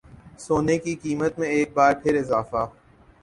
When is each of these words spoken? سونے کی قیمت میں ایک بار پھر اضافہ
سونے 0.39 0.77
کی 0.77 0.95
قیمت 1.03 1.37
میں 1.39 1.49
ایک 1.49 1.73
بار 1.73 1.93
پھر 2.03 2.15
اضافہ 2.19 2.65